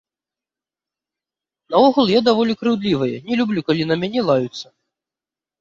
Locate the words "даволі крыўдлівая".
2.29-3.13